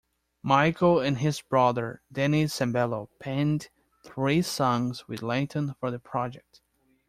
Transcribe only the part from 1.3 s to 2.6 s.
brother Danny